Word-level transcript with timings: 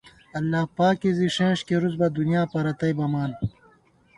اللہ 0.37 0.63
پاکے 0.75 1.11
زی 1.17 1.27
ݭېنې 1.35 1.63
کېرُوس 1.67 1.95
بہ 1.99 2.07
دُنیا 2.17 2.41
پرَتئ 2.51 2.91
بَمان 2.97 3.31